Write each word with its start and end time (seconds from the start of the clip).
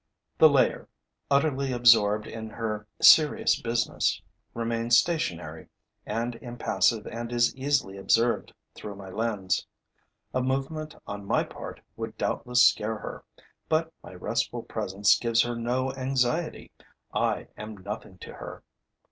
The 0.39 0.49
layer, 0.49 0.87
utterly 1.29 1.71
absorbed 1.71 2.25
in 2.25 2.49
her 2.49 2.87
serious 2.99 3.61
business, 3.61 4.19
remains 4.55 4.97
stationary 4.97 5.67
and 6.07 6.33
impassive 6.37 7.05
and 7.05 7.31
is 7.31 7.55
easily 7.55 7.97
observed 7.99 8.51
through 8.73 8.95
my 8.95 9.11
lens. 9.11 9.67
A 10.33 10.41
movement 10.41 10.95
on 11.05 11.23
my 11.23 11.43
part 11.43 11.81
would 11.97 12.17
doubtless 12.17 12.65
scare 12.65 12.97
her; 12.97 13.23
but 13.69 13.93
my 14.01 14.15
restful 14.15 14.63
presence 14.63 15.19
gives 15.19 15.43
her 15.43 15.55
no 15.55 15.93
anxiety. 15.93 16.71
I 17.13 17.49
am 17.55 17.77
nothing 17.77 18.17
to 18.21 18.33
her. 18.33 18.63